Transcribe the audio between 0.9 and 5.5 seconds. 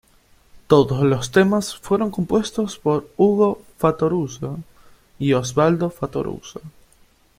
los temas fueron compuestos por Hugo Fattoruso y